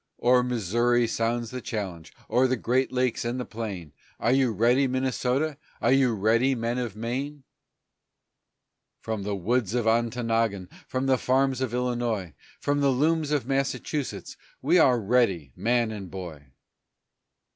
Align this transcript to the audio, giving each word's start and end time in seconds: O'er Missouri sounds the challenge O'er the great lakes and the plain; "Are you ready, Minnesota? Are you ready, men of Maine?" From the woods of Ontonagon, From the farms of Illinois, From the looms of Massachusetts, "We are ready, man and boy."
O'er 0.23 0.41
Missouri 0.41 1.05
sounds 1.05 1.51
the 1.51 1.61
challenge 1.61 2.11
O'er 2.27 2.47
the 2.47 2.55
great 2.57 2.91
lakes 2.91 3.23
and 3.23 3.39
the 3.39 3.45
plain; 3.45 3.93
"Are 4.19 4.31
you 4.31 4.51
ready, 4.51 4.87
Minnesota? 4.87 5.59
Are 5.79 5.91
you 5.91 6.15
ready, 6.15 6.55
men 6.55 6.79
of 6.79 6.95
Maine?" 6.95 7.43
From 8.99 9.21
the 9.21 9.35
woods 9.35 9.75
of 9.75 9.85
Ontonagon, 9.85 10.69
From 10.87 11.05
the 11.05 11.19
farms 11.19 11.61
of 11.61 11.71
Illinois, 11.75 12.33
From 12.59 12.81
the 12.81 12.91
looms 12.91 13.29
of 13.29 13.45
Massachusetts, 13.45 14.37
"We 14.59 14.79
are 14.79 14.99
ready, 14.99 15.51
man 15.55 15.91
and 15.91 16.09
boy." 16.09 16.47